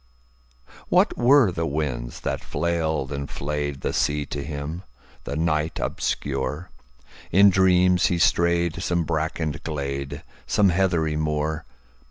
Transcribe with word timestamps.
What 0.89 1.15
were 1.15 1.51
the 1.51 1.67
winds 1.67 2.21
that 2.21 2.43
flailed 2.43 3.11
and 3.11 3.29
flayedThe 3.29 3.93
sea 3.93 4.25
to 4.25 4.43
him, 4.43 4.81
the 5.25 5.35
night 5.35 5.77
obscure? 5.77 6.71
In 7.31 7.51
dreams 7.51 8.07
he 8.07 8.17
strayed 8.17 8.81
some 8.81 9.03
brackened 9.03 9.61
glade, 9.63 10.23
Some 10.47 10.69
heathery 10.69 11.17
moor. 11.17 11.65